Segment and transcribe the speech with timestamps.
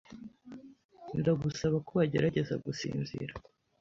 [1.19, 3.33] Ndagusaba ko wagerageza gusinzira.